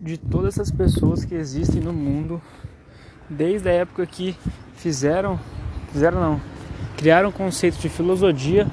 [0.00, 2.40] de todas essas pessoas que existem no mundo,
[3.28, 4.34] desde a época que
[4.76, 5.38] fizeram,
[5.92, 6.40] fizeram não,
[6.96, 8.66] criaram o conceito de filosofia.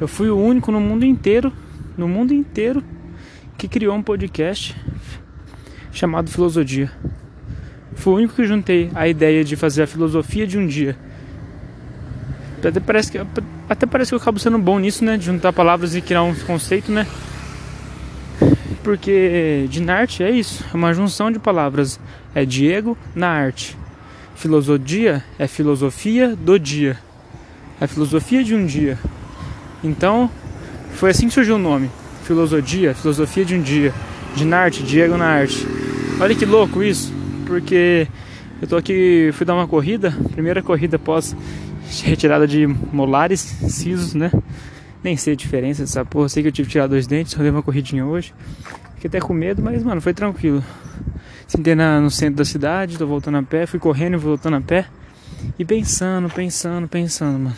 [0.00, 1.52] Eu fui o único no mundo inteiro,
[1.96, 2.84] no mundo inteiro,
[3.56, 4.76] que criou um podcast
[5.90, 6.92] chamado Filosofia.
[7.94, 10.96] Fui o único que juntei a ideia de fazer a filosofia de um dia.
[12.58, 13.18] Até parece que,
[13.68, 15.16] até parece que eu acabo sendo bom nisso, né?
[15.16, 17.06] De juntar palavras e criar um conceito, né?
[18.88, 22.00] Porque de arte é isso, é uma junção de palavras.
[22.34, 23.76] É Diego na arte.
[24.34, 26.98] Filosofia é filosofia do dia.
[27.78, 28.98] É filosofia de um dia.
[29.84, 30.30] Então,
[30.92, 31.90] foi assim que surgiu o nome.
[32.24, 33.92] Filosofia, filosofia de um dia.
[34.34, 35.66] De Narte, Diego na arte.
[36.18, 37.12] Olha que louco isso,
[37.44, 38.08] porque
[38.62, 41.36] eu tô aqui, fui dar uma corrida, primeira corrida pós
[42.04, 44.30] retirada de molares, sisos, né?
[45.02, 47.38] Nem sei a diferença dessa porra, sei que eu tive que tirar dois dentes, só
[47.40, 48.34] dei uma corridinha hoje.
[48.94, 50.62] Fiquei até com medo, mas mano, foi tranquilo.
[51.46, 54.60] Sentei na, no centro da cidade, tô voltando a pé, fui correndo e voltando a
[54.60, 54.86] pé.
[55.58, 57.56] E pensando, pensando, pensando, mano.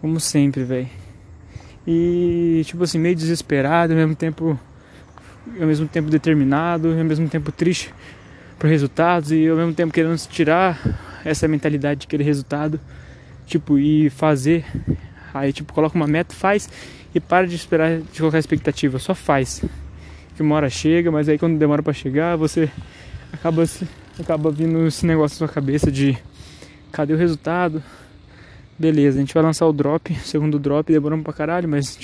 [0.00, 0.88] Como sempre, velho.
[1.86, 4.58] E tipo assim, meio desesperado, ao mesmo tempo
[5.58, 7.92] ao mesmo tempo determinado, ao mesmo tempo triste
[8.58, 10.78] por resultados e ao mesmo tempo querendo tirar
[11.24, 12.78] essa mentalidade de querer resultado,
[13.46, 14.64] tipo, e fazer.
[15.32, 16.68] Aí tipo, coloca uma meta, faz
[17.14, 19.64] e para de esperar de colocar expectativa, só faz.
[20.36, 22.70] Que uma hora chega, mas aí quando demora para chegar, você
[23.32, 23.64] acaba
[24.18, 26.16] acaba vindo esse negócio na sua cabeça de
[26.92, 27.82] cadê o resultado?
[28.78, 31.98] Beleza, a gente vai lançar o drop, segundo drop, demoramos pra caralho, mas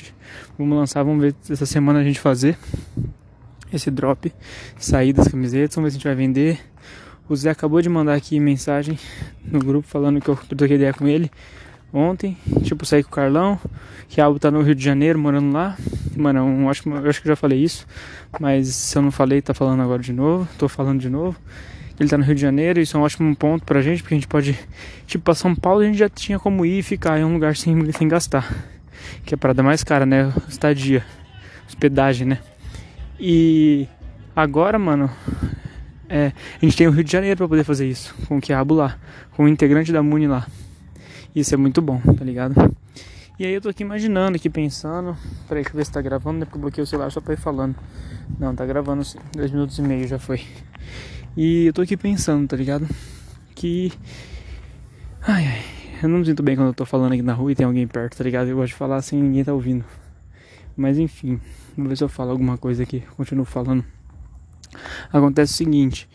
[0.58, 2.58] vamos lançar, vamos ver essa semana a gente fazer
[3.72, 4.32] esse drop,
[4.78, 6.60] sair das camisetas, vamos ver se a gente vai vender.
[7.28, 8.98] O Zé acabou de mandar aqui mensagem
[9.44, 11.30] no grupo falando que eu troquei ideia com ele
[11.98, 12.36] ontem.
[12.62, 13.58] Tipo, saí com o Carlão,
[14.08, 15.76] que Albo tá no Rio de Janeiro, morando lá.
[16.16, 17.86] Mano, eu acho, eu acho que eu já falei isso,
[18.40, 20.48] mas se eu não falei, tá falando agora de novo.
[20.58, 21.36] Tô falando de novo.
[21.98, 24.18] Ele tá no Rio de Janeiro, isso é um ótimo ponto pra gente, porque a
[24.18, 24.58] gente pode,
[25.06, 27.56] tipo, pra São Paulo a gente já tinha como ir e ficar em um lugar
[27.56, 28.54] sem, sem gastar.
[29.24, 30.32] Que é a parada mais cara, né?
[30.46, 31.04] Estadia,
[31.66, 32.38] hospedagem, né?
[33.18, 33.88] E
[34.34, 35.10] agora, mano,
[36.08, 38.74] é, a gente tem o Rio de Janeiro para poder fazer isso, com o Quiabo
[38.74, 38.98] lá,
[39.34, 40.46] com o integrante da Muni lá.
[41.36, 42.54] Isso é muito bom, tá ligado?
[43.38, 45.14] E aí eu tô aqui imaginando, aqui pensando.
[45.46, 46.46] Peraí, deixa eu ver se tá gravando, né?
[46.46, 47.76] Porque eu bloqueei o celular só pra ir falando.
[48.40, 49.18] Não, tá gravando sim.
[49.34, 50.40] Dois minutos e meio já foi.
[51.36, 52.88] E eu tô aqui pensando, tá ligado?
[53.54, 53.92] Que.
[55.20, 55.62] Ai, ai.
[56.02, 57.86] Eu não me sinto bem quando eu tô falando aqui na rua e tem alguém
[57.86, 58.48] perto, tá ligado?
[58.48, 59.84] Eu gosto de falar sem ninguém tá ouvindo.
[60.74, 61.38] Mas enfim,
[61.76, 63.02] vamos ver se eu falo alguma coisa aqui.
[63.14, 63.84] Continuo falando.
[65.12, 66.08] Acontece o seguinte.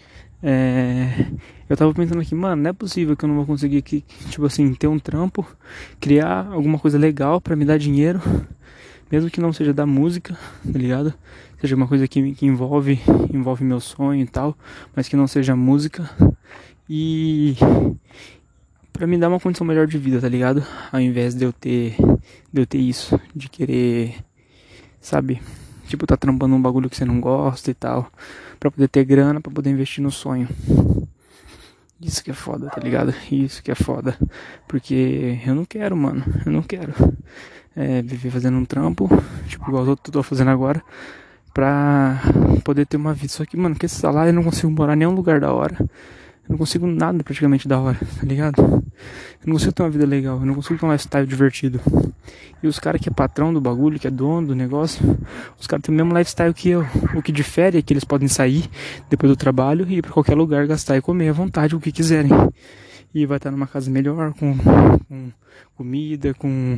[0.44, 1.28] É,
[1.69, 4.46] eu tava pensando aqui, mano, não é possível que eu não vou conseguir aqui, tipo
[4.46, 5.46] assim, ter um trampo,
[6.00, 8.19] criar alguma coisa legal para me dar dinheiro,
[9.12, 11.13] mesmo que não seja da música, tá ligado?
[11.59, 13.00] Seja uma coisa que, que envolve,
[13.31, 14.57] envolve meu sonho e tal,
[14.96, 16.09] mas que não seja música.
[16.90, 17.56] E
[18.91, 20.66] para me dar uma condição melhor de vida, tá ligado?
[20.91, 21.96] Ao invés de eu ter
[22.51, 24.16] de eu ter isso, de querer,
[25.00, 25.40] sabe?
[25.91, 28.09] Tipo, tá trampando um bagulho que você não gosta e tal.
[28.57, 30.47] Pra poder ter grana, pra poder investir no sonho.
[32.02, 33.13] Isso que é foda, tá ligado?
[33.29, 34.18] Isso que é foda.
[34.69, 36.24] Porque eu não quero, mano.
[36.46, 36.94] Eu não quero
[37.75, 39.09] é, viver fazendo um trampo,
[39.50, 40.81] tipo, igual eu tô fazendo agora,
[41.53, 42.22] pra
[42.63, 43.34] poder ter uma vida.
[43.34, 45.78] Só que, mano, com esse salário eu não consigo morar em nenhum lugar da hora.
[46.44, 48.62] Eu não consigo nada praticamente da hora, tá ligado?
[48.62, 51.79] Eu não consigo ter uma vida legal, eu não consigo ter um lifestyle divertido.
[52.62, 55.18] E os caras que é patrão do bagulho, que é dono do negócio,
[55.59, 56.85] os caras têm o mesmo lifestyle que eu.
[57.16, 58.69] O que difere é que eles podem sair
[59.09, 61.91] depois do trabalho e ir pra qualquer lugar gastar e comer à vontade o que
[61.91, 62.31] quiserem.
[63.13, 64.56] E vai estar numa casa melhor, com,
[65.07, 65.31] com
[65.75, 66.75] comida, com,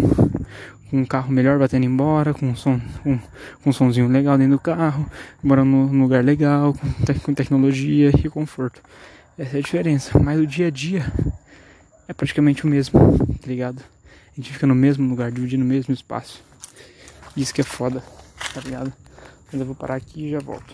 [0.90, 3.20] com um carro melhor batendo embora, com um, som, com,
[3.62, 5.06] com um somzinho legal dentro do carro,
[5.44, 8.82] morando num lugar legal, com, te, com tecnologia e conforto.
[9.38, 10.20] Essa é a diferença.
[10.20, 11.12] Mas o dia a dia
[12.08, 13.82] é praticamente o mesmo, tá ligado?
[14.32, 16.44] A gente fica no mesmo lugar, dividindo o mesmo espaço.
[17.36, 18.04] Isso que é foda,
[18.54, 18.94] tá ligado?
[19.52, 20.74] Mas eu vou parar aqui e já volto.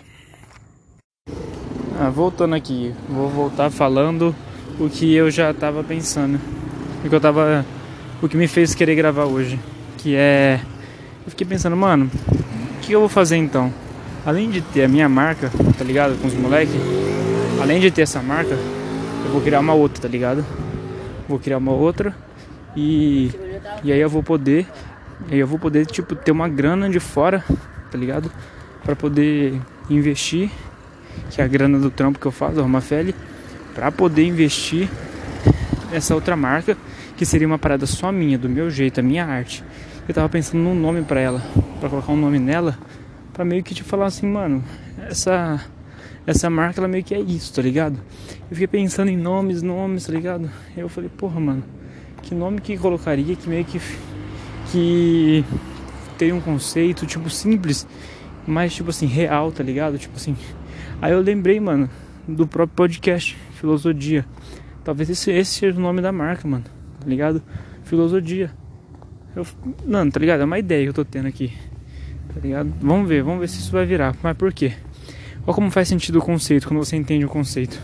[1.97, 4.35] Ah, voltando aqui, vou voltar falando
[4.79, 6.39] o que eu já tava pensando.
[7.03, 7.65] O que eu tava.
[8.21, 9.59] O que me fez querer gravar hoje.
[9.97, 10.59] Que é.
[11.25, 12.09] Eu fiquei pensando, mano,
[12.75, 13.73] o que eu vou fazer então?
[14.25, 16.19] Além de ter a minha marca, tá ligado?
[16.21, 16.75] Com os moleques
[17.61, 18.55] além de ter essa marca,
[19.25, 20.45] eu vou criar uma outra, tá ligado?
[21.27, 22.15] Vou criar uma outra
[22.75, 23.31] e
[23.83, 24.67] e aí eu vou poder,
[25.31, 27.43] aí eu vou poder tipo ter uma grana de fora,
[27.91, 28.31] tá ligado?
[28.83, 29.59] Para poder
[29.89, 30.49] investir,
[31.29, 33.15] que é a grana do trampo que eu faço, arruma fele,
[33.73, 34.89] para poder investir
[35.91, 36.77] nessa outra marca,
[37.15, 39.63] que seria uma parada só minha, do meu jeito, a minha arte.
[40.07, 41.41] Eu tava pensando num nome para ela,
[41.79, 42.77] para colocar um nome nela,
[43.33, 44.63] para meio que te falar assim, mano,
[45.09, 45.61] essa
[46.29, 47.99] essa marca ela meio que é isso, tá ligado?
[48.49, 50.47] Eu fiquei pensando em nomes, nomes, tá ligado?
[50.77, 51.63] Eu falei, porra, mano,
[52.21, 53.81] que nome que colocaria que meio que
[54.71, 55.43] que
[56.19, 57.87] tem um conceito tipo simples,
[58.45, 59.97] mas tipo assim, real, tá ligado?
[59.97, 60.37] Tipo assim.
[61.01, 61.89] Aí eu lembrei, mano,
[62.27, 64.23] do próprio podcast Filosofia.
[64.83, 66.65] Talvez esse, esse seja o nome da marca, mano.
[66.99, 67.41] Tá ligado?
[67.85, 68.51] Filosofia.
[69.35, 69.47] Eu,
[69.87, 70.41] mano, tá ligado?
[70.41, 71.51] É uma ideia que eu tô tendo aqui.
[72.31, 72.71] Tá ligado?
[72.79, 74.15] Vamos ver, vamos ver se isso vai virar.
[74.21, 74.73] Mas por quê?
[75.45, 77.79] Olha como faz sentido o conceito, quando você entende o conceito.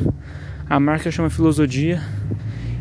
[0.70, 2.02] A marca chama Filosofia.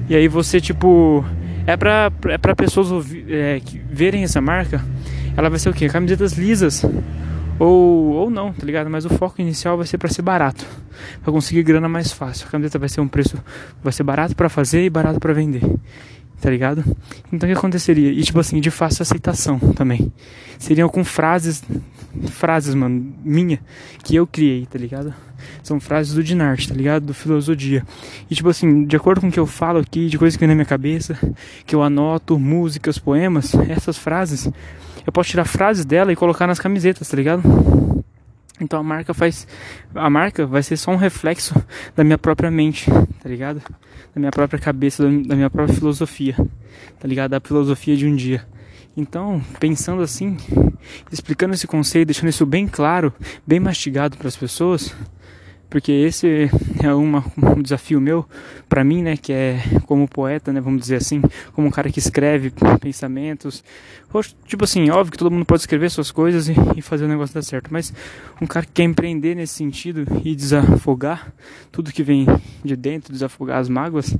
[0.09, 1.25] E aí você, tipo.
[1.67, 4.85] É pra, é pra pessoas ouvir, é, que verem essa marca.
[5.37, 5.89] Ela vai ser o quê?
[5.89, 6.85] Camisetas lisas.
[7.59, 8.91] Ou, ou não, tá ligado?
[8.91, 10.67] Mas o foco inicial vai ser para ser barato.
[11.23, 12.47] Pra conseguir grana mais fácil.
[12.47, 13.39] A camiseta vai ser um preço.
[13.83, 15.63] Vai ser barato para fazer e barato para vender
[16.45, 16.85] tá ligado?
[17.33, 18.11] Então o que aconteceria?
[18.11, 20.13] E tipo assim, de fácil aceitação também.
[20.59, 21.65] Seriam com frases,
[22.29, 23.61] frases, mano, minha,
[24.03, 25.15] que eu criei, tá ligado?
[25.63, 27.07] São frases do Dinart, tá ligado?
[27.07, 27.85] Do Filosofia.
[28.31, 30.49] E tipo assim, de acordo com o que eu falo aqui, de coisas que vem
[30.49, 31.19] na minha cabeça,
[31.67, 34.51] que eu anoto, músicas, poemas, essas frases,
[35.07, 37.43] eu posso tirar frases dela e colocar nas camisetas, tá ligado?
[38.61, 39.47] Então a marca faz.
[39.95, 41.55] A marca vai ser só um reflexo
[41.97, 43.61] da minha própria mente, tá ligado?
[44.15, 46.37] Da minha própria cabeça, da minha própria filosofia,
[47.01, 47.33] tá ligado?
[47.33, 48.47] Da filosofia de um dia.
[48.97, 50.37] Então, pensando assim,
[51.11, 53.13] explicando esse conceito, deixando isso bem claro,
[53.45, 54.95] bem mastigado para as pessoas,
[55.69, 56.49] porque esse
[56.81, 58.25] é uma, um desafio meu
[58.69, 61.21] para mim, né, que é como poeta, né, vamos dizer assim,
[61.53, 63.65] como um cara que escreve pensamentos,
[64.47, 67.35] tipo assim, óbvio que todo mundo pode escrever suas coisas e, e fazer o negócio
[67.35, 67.93] dar certo, mas
[68.41, 71.33] um cara que quer empreender nesse sentido e desafogar
[71.73, 72.27] tudo que vem
[72.65, 74.17] de dentro, desafogar as mágoas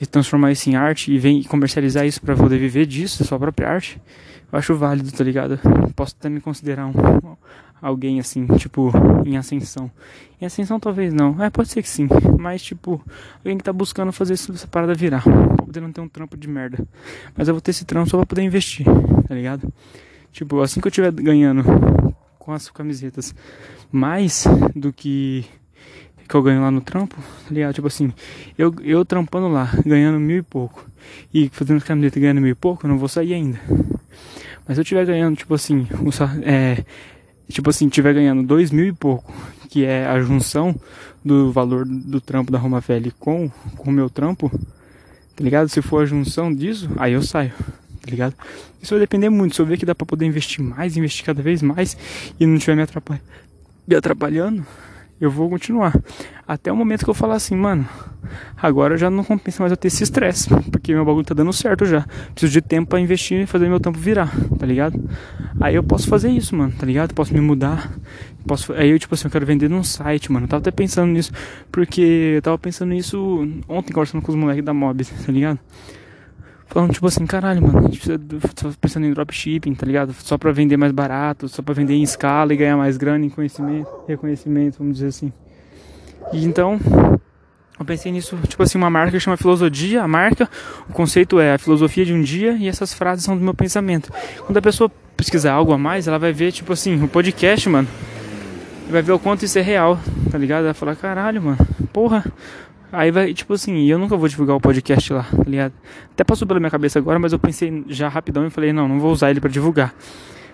[0.00, 3.68] e transformar isso em arte e vem comercializar isso para poder viver disso, sua própria
[3.68, 4.00] arte,
[4.50, 5.60] eu acho válido, tá ligado?
[5.94, 6.92] Posso até me considerar um,
[7.80, 8.90] alguém assim, tipo,
[9.24, 9.90] em ascensão.
[10.40, 11.42] Em ascensão talvez não.
[11.42, 12.08] É, pode ser que sim.
[12.38, 13.00] Mas, tipo,
[13.38, 15.22] alguém que tá buscando fazer essa parada virar.
[15.22, 16.84] Pra poder não ter um trampo de merda.
[17.36, 18.86] Mas eu vou ter esse trampo só pra poder investir,
[19.28, 19.72] tá ligado?
[20.32, 21.62] Tipo, assim que eu tiver ganhando
[22.38, 23.34] com as camisetas
[23.92, 24.44] mais
[24.74, 25.44] do que
[26.30, 27.74] que eu ganho lá no trampo, tá ligado?
[27.74, 28.12] Tipo assim,
[28.56, 30.88] eu, eu trampando lá, ganhando mil e pouco,
[31.34, 33.60] e fazendo camiseta ganhando mil e pouco, eu não vou sair ainda.
[34.66, 35.88] Mas se eu tiver ganhando, tipo assim,
[36.44, 36.84] é,
[37.48, 39.34] tipo assim, tiver ganhando dois mil e pouco,
[39.68, 40.74] que é a junção
[41.24, 44.48] do valor do trampo da Roma Velha com, com o meu trampo,
[45.34, 45.68] tá ligado?
[45.68, 47.52] Se for a junção disso, aí eu saio,
[48.02, 48.34] tá ligado?
[48.80, 49.56] Isso vai depender muito.
[49.56, 51.96] Se eu ver que dá pra poder investir mais, investir cada vez mais
[52.38, 52.86] e não estiver me,
[53.88, 54.64] me atrapalhando,
[55.20, 55.94] eu vou continuar.
[56.48, 57.86] Até o momento que eu falar assim, mano,
[58.56, 61.84] agora já não compensa mais eu ter esse estresse, porque meu bagulho tá dando certo
[61.84, 62.06] já.
[62.32, 64.98] Preciso de tempo para investir e fazer meu tempo virar, tá ligado?
[65.60, 67.14] Aí eu posso fazer isso, mano, tá ligado?
[67.14, 67.92] Posso me mudar.
[68.46, 70.46] Posso, aí eu, tipo assim, eu quero vender num site, mano.
[70.46, 71.30] Eu tava até pensando nisso,
[71.70, 75.58] porque eu tava pensando nisso ontem, conversando com os moleques da Mob, tá ligado?
[76.70, 78.18] Falando tipo assim, caralho, mano, a gente precisa
[78.54, 80.14] tô pensando em dropshipping, tá ligado?
[80.20, 83.28] Só pra vender mais barato, só pra vender em escala e ganhar mais grana em
[83.28, 85.32] conhecimento, reconhecimento, vamos dizer assim.
[86.32, 86.78] E então,
[87.76, 90.48] eu pensei nisso, tipo assim, uma marca chama Filosofia, a marca,
[90.88, 94.12] o conceito é a filosofia de um dia e essas frases são do meu pensamento.
[94.46, 97.88] Quando a pessoa pesquisar algo a mais, ela vai ver, tipo assim, o podcast, mano,
[98.88, 99.98] vai ver o quanto isso é real,
[100.30, 100.60] tá ligado?
[100.60, 101.58] Ela vai falar, caralho, mano,
[101.92, 102.24] porra,
[102.92, 105.72] Aí vai, tipo assim, eu nunca vou divulgar o podcast lá, tá ligado?
[106.12, 108.98] Até passou pela minha cabeça agora, mas eu pensei já rapidão e falei, não, não
[108.98, 109.94] vou usar ele para divulgar,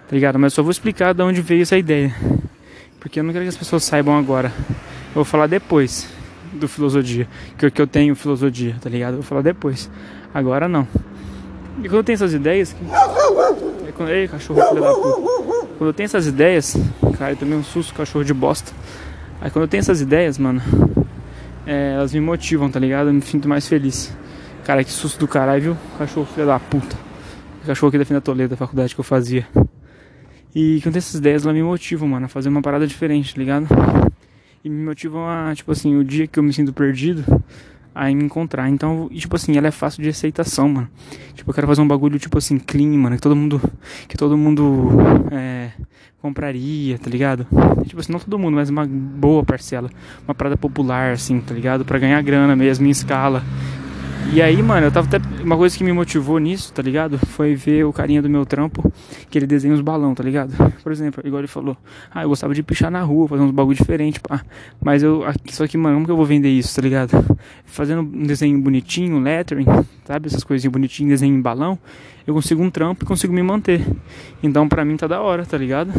[0.07, 0.39] tá ligado?
[0.39, 2.15] Mas só vou explicar de onde veio essa ideia.
[3.01, 4.53] Porque eu não quero que as pessoas saibam agora.
[5.09, 6.11] Eu vou falar depois
[6.53, 7.27] do filosofia,
[7.57, 9.13] que, que eu tenho filosofia, tá ligado?
[9.13, 9.91] Eu vou falar depois.
[10.35, 10.87] Agora não.
[11.79, 12.75] E quando eu tenho essas ideias.
[12.75, 12.85] Que...
[13.95, 14.11] Quando...
[14.11, 15.69] Ei, cachorro filho da puta.
[15.79, 16.77] Quando eu tenho essas ideias.
[17.19, 18.73] Cara, eu tomei um susto, cachorro de bosta.
[19.41, 20.61] Aí quando eu tenho essas ideias, mano
[21.67, 23.09] é, elas me motivam, tá ligado?
[23.09, 24.17] Eu me sinto mais feliz.
[24.65, 25.77] Cara, que susto do caralho, viu?
[25.99, 26.97] Cachorro filho da puta.
[27.67, 29.47] cachorro aqui da Fina Toledo, da faculdade que eu fazia.
[30.55, 33.67] E quando essas ideias, elas me motivam, mano, a fazer uma parada diferente, tá ligado?
[34.65, 37.25] E me motivam a, tipo assim, o dia que eu me sinto perdido,
[37.97, 38.69] a me encontrar.
[38.69, 40.89] Então, tipo assim, ela é fácil de aceitação, mano.
[41.35, 43.61] Tipo, eu quero fazer um bagulho, tipo assim, clean, mano, que todo mundo,
[44.07, 44.91] que todo mundo
[45.33, 45.71] é,
[46.21, 47.47] compraria, tá ligado?
[47.87, 49.89] Tipo assim, não todo mundo, mas uma boa parcela.
[50.29, 51.87] Uma parada popular, assim, tá ligado?
[51.87, 53.43] Pra ganhar grana mesmo, em escala.
[54.33, 55.19] E aí, mano, eu tava até.
[55.43, 57.19] Uma coisa que me motivou nisso, tá ligado?
[57.19, 58.93] Foi ver o carinha do meu trampo,
[59.31, 60.53] que ele desenha os balão, tá ligado?
[60.83, 61.77] Por exemplo, igual ele falou,
[62.13, 64.43] ah, eu gostava de pichar na rua, fazer uns bagulho diferente, pá.
[64.83, 65.25] Mas eu.
[65.51, 67.25] Só que, mano, como que eu vou vender isso, tá ligado?
[67.65, 69.67] Fazendo um desenho bonitinho, lettering,
[70.05, 70.27] sabe?
[70.27, 71.79] Essas coisinhas bonitinhas, desenho em balão,
[72.27, 73.87] eu consigo um trampo e consigo me manter.
[74.43, 75.93] Então pra mim tá da hora, tá ligado?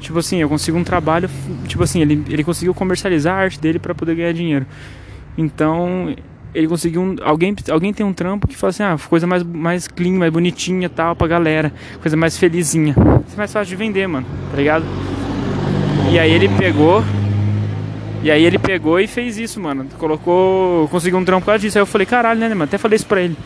[0.00, 1.28] Tipo assim, eu consigo um trabalho,
[1.66, 4.64] tipo assim, ele, ele conseguiu comercializar a arte dele para poder ganhar dinheiro.
[5.36, 6.14] Então,
[6.54, 9.86] ele conseguiu um, alguém alguém tem um trampo que fala assim, ah, coisa mais mais
[9.88, 12.94] clean, mais bonitinha, tal, pra galera, coisa mais felizinha.
[13.26, 14.84] Isso é mais fácil de vender, mano, tá ligado?
[16.10, 17.04] E aí ele pegou
[18.22, 19.86] e aí ele pegou e fez isso, mano.
[19.96, 21.78] Colocou, conseguiu um trampo causa disso.
[21.78, 22.64] Aí eu falei, caralho, né, mano?
[22.64, 23.36] Até falei isso pra ele.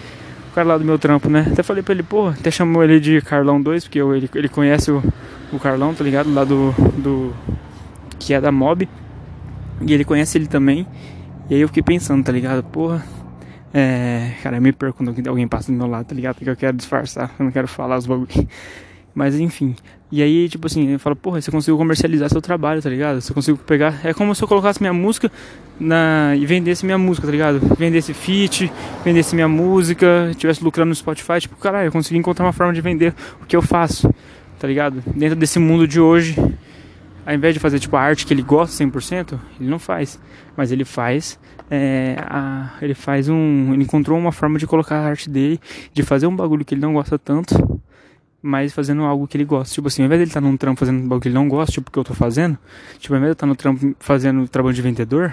[0.50, 1.46] O cara lá do meu trampo, né?
[1.50, 4.48] Até falei pra ele, pô, até chamou ele de Carlão 2, porque eu, ele, ele
[4.48, 5.02] conhece o,
[5.52, 6.32] o Carlão, tá ligado?
[6.32, 7.34] Lá do, do.
[8.18, 8.88] que é da Mob.
[9.82, 10.86] E ele conhece ele também.
[11.50, 12.62] E aí eu fiquei pensando, tá ligado?
[12.62, 13.04] Porra.
[13.74, 14.32] É.
[14.42, 16.34] Cara, eu me perco quando alguém passa do meu lado, tá ligado?
[16.36, 18.28] Porque eu quero disfarçar, eu não quero falar os bagulho.
[19.14, 19.74] Mas enfim.
[20.10, 23.20] E aí, tipo assim, eu falo, porra, você conseguiu comercializar seu trabalho, tá ligado?
[23.20, 24.00] Você conseguiu pegar.
[24.04, 25.30] É como se eu colocasse minha música
[25.80, 26.34] na.
[26.36, 27.60] e vendesse minha música, tá ligado?
[27.76, 28.70] Vendesse feat,
[29.04, 32.80] vendesse minha música, tivesse lucrando no Spotify, tipo, caralho, eu consegui encontrar uma forma de
[32.80, 34.12] vender o que eu faço,
[34.58, 35.02] tá ligado?
[35.14, 36.36] Dentro desse mundo de hoje,
[37.24, 40.20] ao invés de fazer tipo a arte que ele gosta 100%, ele não faz,
[40.56, 41.38] mas ele faz
[41.70, 45.60] é, a, ele faz um, ele encontrou uma forma de colocar a arte dele,
[45.92, 47.80] de fazer um bagulho que ele não gosta tanto
[48.42, 49.72] mas fazendo algo que ele gosta.
[49.72, 51.48] Tipo assim, ao invés de ele estar tá num trampo fazendo algo que ele não
[51.48, 52.58] gosta, tipo o que eu tô fazendo,
[52.98, 55.32] tipo, ao invés de eu estar tá no trampo fazendo trabalho de vendedor,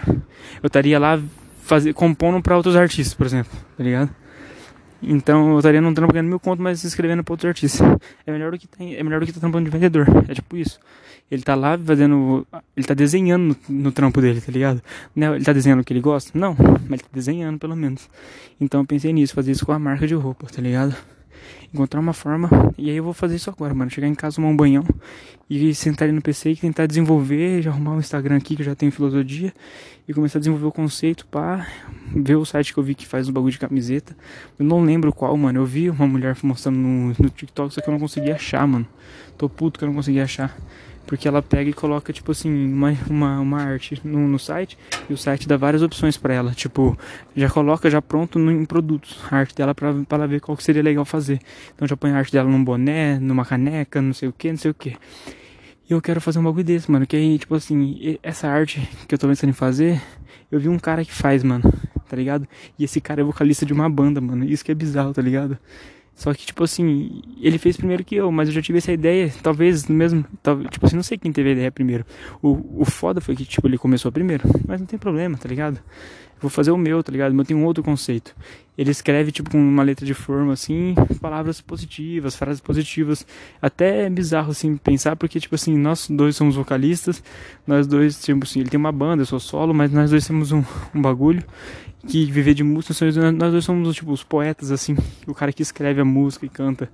[0.62, 1.20] eu estaria lá
[1.64, 4.12] fazer, compondo para outros artistas, por exemplo, tá ligado?
[5.02, 7.82] Então eu estaria trampo ganhando mil conto, mas escrevendo para outros artistas.
[8.26, 10.08] É melhor do que tem, é melhor do que tá trampando de vendedor.
[10.28, 10.80] É tipo isso.
[11.32, 12.46] Ele tá lá fazendo.
[12.76, 14.82] Ele tá desenhando no, no trampo dele, tá ligado?
[15.16, 16.38] Não, ele tá desenhando o que ele gosta?
[16.38, 18.10] Não, mas ele tá desenhando pelo menos.
[18.60, 20.96] Então eu pensei nisso, fazer isso com a marca de roupa, tá ligado?
[21.74, 22.50] Encontrar uma forma.
[22.78, 23.90] E aí eu vou fazer isso agora, mano.
[23.90, 24.84] Chegar em casa, tomar um banhão
[25.50, 28.66] e sentar ali no PC e tentar desenvolver, já arrumar um Instagram aqui que eu
[28.66, 29.54] já tenho filosofia
[30.08, 31.68] e começar a desenvolver o conceito para
[32.16, 34.16] ver o site que eu vi que faz um bagulho de camiseta.
[34.58, 35.60] Eu não lembro qual, mano.
[35.60, 38.88] Eu vi uma mulher mostrando no, no TikTok, só que eu não consegui achar, mano.
[39.38, 40.56] Tô puto que eu não consegui achar.
[41.10, 44.78] Porque ela pega e coloca, tipo assim, uma, uma, uma arte no, no site
[45.10, 46.52] e o site dá várias opções para ela.
[46.52, 46.96] Tipo,
[47.36, 50.64] já coloca já pronto no, em produtos a arte dela pra ela ver qual que
[50.64, 51.40] seria legal fazer.
[51.74, 54.60] Então já põe a arte dela num boné, numa caneca, não sei o que, não
[54.60, 54.96] sei o que.
[55.90, 57.08] E eu quero fazer um bagulho desse, mano.
[57.08, 60.00] Que aí, tipo assim, essa arte que eu tô pensando em fazer,
[60.52, 61.74] eu vi um cara que faz, mano,
[62.08, 62.48] tá ligado?
[62.78, 64.46] E esse cara é vocalista de uma banda, mano.
[64.46, 65.58] Isso que é bizarro, tá ligado?
[66.20, 69.34] Só que, tipo assim, ele fez primeiro que eu, mas eu já tive essa ideia,
[69.42, 70.26] talvez no mesmo.
[70.70, 72.06] tipo assim, não sei quem teve a ideia primeiro.
[72.42, 74.44] O, o foda foi que, tipo, ele começou primeiro.
[74.68, 75.80] Mas não tem problema, tá ligado?
[76.40, 77.36] Vou fazer o meu, tá ligado?
[77.36, 78.36] Eu tenho um outro conceito.
[78.78, 83.26] Ele escreve, tipo, com uma letra de forma, assim, palavras positivas, frases positivas.
[83.62, 87.22] Até é bizarro, assim, pensar, porque, tipo assim, nós dois somos vocalistas,
[87.68, 90.52] nós dois, tipo assim, ele tem uma banda, eu sou solo, mas nós dois temos
[90.52, 90.64] um,
[90.96, 91.44] um bagulho
[92.08, 92.94] que viver de música,
[93.32, 94.96] nós dois somos, tipo, os poetas, assim,
[95.28, 96.90] o cara que escreve a música e canta.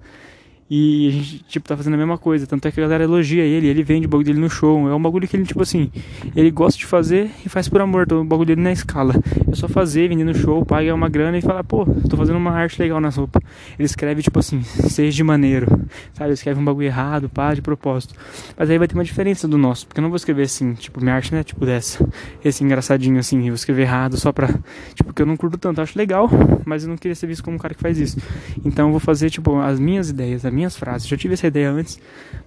[0.68, 2.48] E a gente, tipo, tá fazendo a mesma coisa.
[2.48, 4.90] Tanto é que a galera elogia ele, ele vende o bagulho dele no show.
[4.90, 5.92] É um bagulho que ele, tipo assim,
[6.36, 8.04] ele gosta de fazer e faz por amor.
[8.04, 9.14] Então o bagulho dele na escala.
[9.52, 12.52] É só fazer, vender no show, paga uma grana e fala, pô, tô fazendo uma
[12.52, 13.40] arte legal na roupa.
[13.78, 15.68] Ele escreve, tipo assim, seja de maneiro.
[16.14, 16.30] Sabe?
[16.30, 18.16] Ele escreve um bagulho errado, pá, de propósito.
[18.58, 19.86] Mas aí vai ter uma diferença do nosso.
[19.86, 22.08] Porque eu não vou escrever assim, tipo, minha arte não é tipo dessa.
[22.44, 24.48] Esse engraçadinho assim, eu vou escrever errado só pra.
[24.96, 25.80] Tipo, porque eu não curto tanto.
[25.80, 26.28] Eu acho legal,
[26.66, 28.18] mas eu não queria ser visto como um cara que faz isso.
[28.66, 31.08] Então eu vou fazer, tipo, as minhas ideias, as minhas frases.
[31.08, 32.00] Já tive essa ideia antes,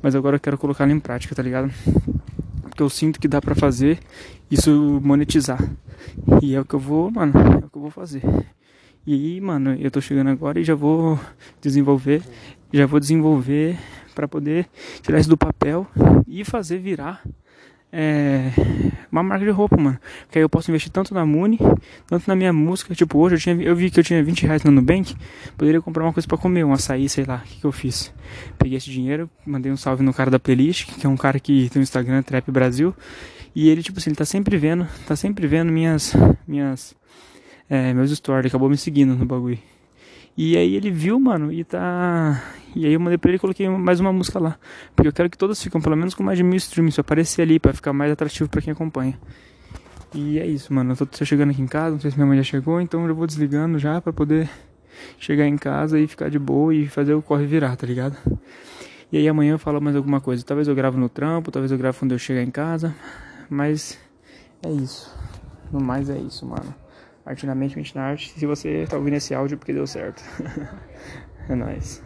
[0.02, 1.70] mas agora eu quero colocar ela em prática, tá ligado?
[2.62, 3.98] Porque eu sinto que dá pra fazer
[4.50, 5.62] isso monetizar.
[6.42, 8.22] E é o que eu vou, mano, é o que eu vou fazer.
[9.06, 11.18] E mano, eu tô chegando agora e já vou
[11.60, 12.22] desenvolver,
[12.72, 13.78] já vou desenvolver
[14.14, 14.66] para poder
[15.02, 15.86] tirar isso do papel
[16.26, 17.22] e fazer virar
[17.92, 18.50] é,
[19.10, 19.98] uma marca de roupa, mano.
[20.30, 21.58] Que aí eu posso investir tanto na Muni,
[22.06, 22.94] tanto na minha música.
[22.94, 25.16] Tipo, hoje eu, tinha, eu vi que eu tinha 20 reais no Nubank,
[25.56, 27.42] poderia comprar uma coisa para comer, um açaí, sei lá.
[27.44, 28.12] O que, que eu fiz?
[28.58, 31.68] Peguei esse dinheiro, mandei um salve no cara da playlist, que é um cara que
[31.70, 32.94] tem um Instagram, Trap Brasil.
[33.54, 36.14] E ele, tipo assim, ele tá sempre vendo, tá sempre vendo minhas,
[36.46, 36.94] minhas,
[37.68, 38.50] é, meus stories.
[38.50, 39.58] Acabou me seguindo no bagulho.
[40.40, 42.40] E aí ele viu, mano, e tá.
[42.76, 44.56] E aí eu mandei pra ele e coloquei mais uma música lá.
[44.94, 47.42] Porque eu quero que todas fiquem pelo menos com mais de mil streams, pra aparecer
[47.42, 49.18] ali, pra ficar mais atrativo pra quem acompanha.
[50.14, 50.94] E é isso, mano.
[50.96, 53.16] Eu tô chegando aqui em casa, não sei se minha mãe já chegou, então eu
[53.16, 54.48] vou desligando já pra poder
[55.18, 58.16] chegar em casa e ficar de boa e fazer o corre virar, tá ligado?
[59.10, 60.44] E aí amanhã eu falo mais alguma coisa.
[60.44, 62.94] Talvez eu gravo no trampo, talvez eu gravo quando eu chegar em casa.
[63.50, 63.98] Mas
[64.62, 65.12] é isso.
[65.72, 66.72] No mais é isso, mano.
[67.28, 68.30] Arte na mente, mente na arte.
[68.30, 70.22] Se você tá ouvindo esse áudio, porque deu certo.
[71.46, 72.02] é nóis.